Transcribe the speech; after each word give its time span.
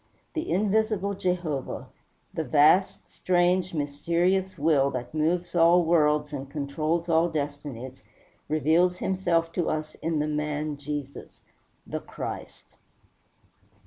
The 0.33 0.49
Invisible 0.51 1.13
Jehovah, 1.13 1.87
the 2.33 2.43
vast, 2.43 3.07
strange, 3.07 3.75
mysterious 3.75 4.57
Will 4.57 4.89
that 4.89 5.13
moves 5.13 5.53
all 5.53 5.85
worlds 5.85 6.33
and 6.33 6.49
controls 6.49 7.07
all 7.07 7.29
destinies, 7.29 8.03
reveals 8.49 8.97
himself 8.97 9.51
to 9.51 9.69
us 9.69 9.93
in 10.01 10.17
the 10.17 10.25
Man 10.25 10.77
Jesus 10.77 11.43
the 11.85 11.99
Christ. 11.99 12.65